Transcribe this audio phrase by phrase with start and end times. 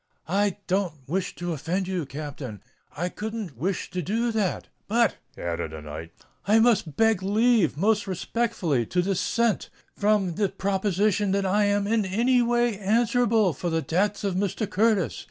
[0.33, 5.81] "I don't wish to offend you, Captain—I couldn't wish to do that; but," added the
[5.83, 6.11] knight,
[6.47, 12.03] "I must beg leave most respectfully to dissent from the proposition that I am in
[12.03, 14.67] any way answerable for the debts of Mr.
[14.67, 15.19] Curtis.